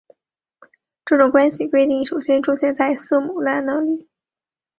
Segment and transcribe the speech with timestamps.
[1.05, 4.07] 这种关系规定首先出现在塞姆勒那里。